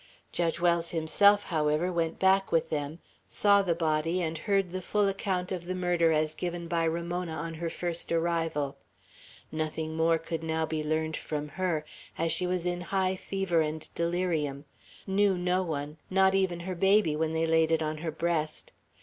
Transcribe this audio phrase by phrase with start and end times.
[0.31, 5.07] Judge Wells himself, however, went back with them, saw the body, and heard the full
[5.07, 8.77] account of the murder as given by Ramona on her first arrival.
[9.51, 11.85] Nothing more could now be learned from her,
[12.17, 14.65] as she was in high fever and delirium;
[15.05, 18.71] knew no one, not even her baby when they laid it on her breast.